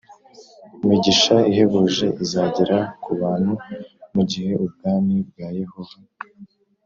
imigisha 0.83 1.35
ihebuje 1.51 2.05
izagera 2.23 2.77
ku 3.03 3.11
bantu 3.21 3.53
mu 4.13 4.21
gihe 4.31 4.51
Ubwami 4.65 5.15
bwa 5.29 5.47
Yehova 5.59 5.97